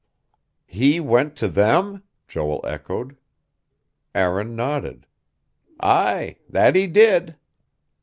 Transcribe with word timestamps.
"He 0.65 0.99
went 0.99 1.35
to 1.35 1.47
them?" 1.47 2.01
Joel 2.27 2.65
echoed. 2.67 3.17
Aaron 4.15 4.55
nodded. 4.55 5.05
"Aye. 5.79 6.37
That 6.49 6.73
he 6.75 6.87
did." 6.87 7.35